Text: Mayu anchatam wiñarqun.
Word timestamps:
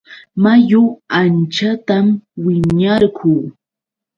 Mayu 0.43 0.83
anchatam 1.19 2.05
wiñarqun. 2.43 3.39